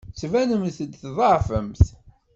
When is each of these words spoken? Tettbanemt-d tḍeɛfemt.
Tettbanemt-d 0.09 0.93
tḍeɛfemt. 1.01 1.83